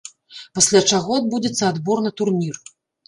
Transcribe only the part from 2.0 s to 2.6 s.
на турнір.